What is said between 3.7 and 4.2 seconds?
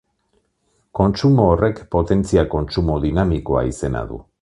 izena